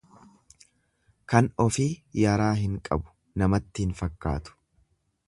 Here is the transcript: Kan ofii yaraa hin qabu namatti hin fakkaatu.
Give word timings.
Kan 1.33 1.49
ofii 1.65 1.87
yaraa 2.21 2.49
hin 2.63 2.75
qabu 2.89 3.15
namatti 3.43 3.87
hin 3.89 3.93
fakkaatu. 4.01 4.57